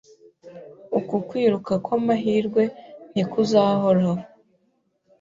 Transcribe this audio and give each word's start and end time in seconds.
Uku 0.97 1.15
kwiruka 1.27 1.73
kwamahirwe 1.85 2.63
ntikuzahoraho. 3.11 4.15